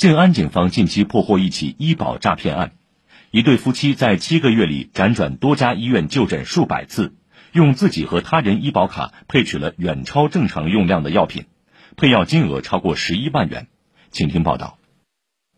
[0.00, 2.72] 静安警方近期破获一起医保诈骗案，
[3.30, 7.12] 一对夫妻在七个月里辗转多家医院就诊数百次，
[7.52, 11.44] 用自己和他人医保卡配取了远超正常用量的药品，
[11.98, 13.66] 配药金额超过十一万元。
[14.10, 14.79] 请听报道。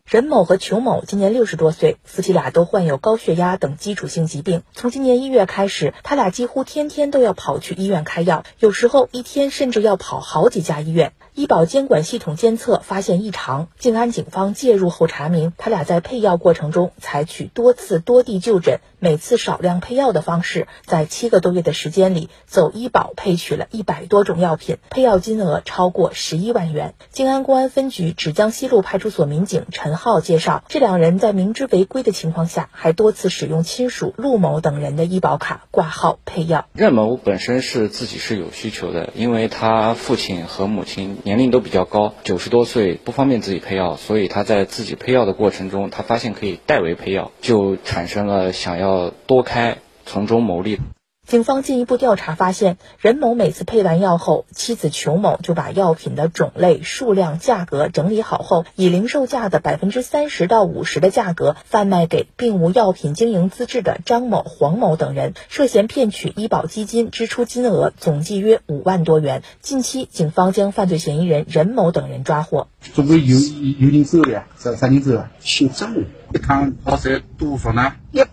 [0.09, 4.61] 任某和裘某今年六十多岁，夫妻俩都患有高血压等基础性疾病。
[4.73, 11.13] 从今年一月开始，他俩几乎天天都要跑去医院开药，有时候一天甚至要跑好几家医院。
[11.33, 26.93] 医保监管系统监测发现异常，静安警方介入后查明，他俩在配药过程中采取多次多地就诊、每次少量配药的方式，在七个多月的时间里，走医保配取了一百多种药品，配药金额超过十一万元。
[27.09, 36.65] 静安公安分局芷江西路派出所民警陈浩介绍，这两人在明知违规的情况下，还多次使用亲属陆某等人的医保卡挂号配药。
[36.73, 41.17] 任某本身是自己是有需求的，因为他父亲和母亲。
[41.23, 50.79] 年龄都比较高，九十多岁不方便自己配药，所以他在自己配药的过程中，他发现可以代为配药，就产生了想要多开，从中牟利。
[51.25, 69.43] 警方进一步调查发现，任某每次配完药后，妻子裘某就把药品的种类、数量、价格整理好后，以零售价的百分之三十到五十的价格贩卖给并无药品经营资质的张某、黄某等人，涉嫌骗取医保基金支出金额总计约五万多元。
[69.61, 72.67] 近期，警方将犯罪嫌疑人任某等人抓获。
[72.93, 73.37] 总共有
[73.79, 75.31] 有人走的，这三人走啊？
[75.39, 75.95] 姓张，
[76.33, 77.93] 一趟跑车多少呢？
[78.11, 78.27] 一百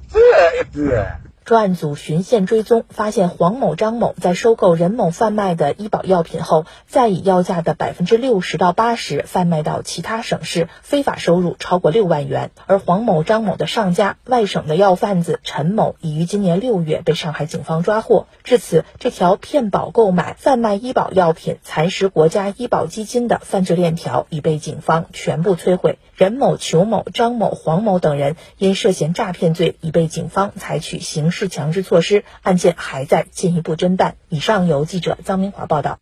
[0.60, 1.29] 一百。
[1.50, 12.52] 专案组循线追踪，发现黄某、张某在收购任某贩卖的医保药品后，再以药价的百分之六十到八十贩卖到其他省市，非法收入超过六万元。
[12.66, 18.28] 而黄某、张某的上家外省的药贩子陈某，已于今年六月被上海警方抓获。
[18.44, 25.98] 至此，这条骗保购买、贩卖医保药品、蚕食国家医保基金的犯罪链条已被警方全部摧毁。
[26.14, 31.39] 任某、裘某、张某、黄某等人因涉嫌诈骗罪，已被警方采取刑事。
[31.40, 34.16] 是强制措施，案件还在进一步侦办。
[34.28, 35.98] 以上由记者张明华报道。